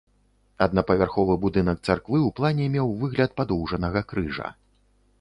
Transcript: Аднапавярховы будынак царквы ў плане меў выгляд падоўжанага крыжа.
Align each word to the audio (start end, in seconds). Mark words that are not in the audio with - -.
Аднапавярховы 0.65 1.35
будынак 1.43 1.77
царквы 1.87 2.17
ў 2.27 2.33
плане 2.41 2.65
меў 2.79 2.87
выгляд 3.05 3.31
падоўжанага 3.43 4.07
крыжа. 4.13 4.47